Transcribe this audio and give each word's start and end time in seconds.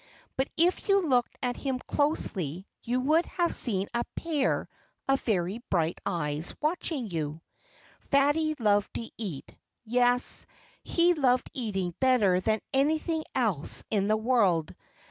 But 0.35 0.49
if 0.57 0.89
you 0.89 1.05
looked 1.05 1.37
at 1.43 1.57
him 1.57 1.77
closely 1.77 2.65
you 2.81 3.01
would 3.01 3.27
have 3.27 3.53
seen 3.53 3.85
a 3.93 4.03
pair 4.15 4.67
of 5.07 5.21
very 5.21 5.59
bright 5.69 6.01
eyes 6.07 6.55
watching 6.59 7.07
you. 7.07 7.41
Fatty 8.09 8.55
loved 8.57 8.95
to 8.95 9.07
eat. 9.19 9.55
Yes 9.85 10.47
he 10.83 11.13
loved 11.13 11.51
eating 11.53 11.93
better 11.99 12.39
than 12.39 12.61
anything 12.73 13.23
else 13.35 13.83
in 13.91 14.07
the 14.07 14.17
world. 14.17 14.73